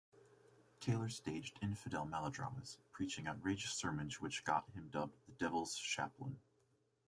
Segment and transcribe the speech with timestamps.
[0.79, 6.39] Taylor staged infidel melodramas, preaching outrageous sermons which got him dubbed "The Devil's Chaplain".